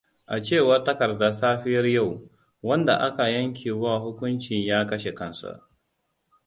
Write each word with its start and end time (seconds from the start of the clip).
A 0.25 0.37
cewar 0.45 0.79
takarda 0.87 1.29
safiyar 1.33 1.85
yau, 1.91 2.27
wanda 2.61 2.95
aka 2.99 3.29
yankewa 3.29 3.99
hukuncin 3.99 4.65
ya 4.65 4.85
kashe 4.87 5.11
kansa. 5.13 5.61